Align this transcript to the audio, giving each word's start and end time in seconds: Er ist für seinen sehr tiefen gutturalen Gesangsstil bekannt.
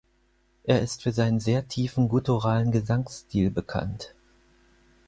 Er 0.63 0.81
ist 0.81 1.03
für 1.03 1.11
seinen 1.11 1.39
sehr 1.39 1.67
tiefen 1.67 2.09
gutturalen 2.09 2.71
Gesangsstil 2.71 3.51
bekannt. 3.51 4.15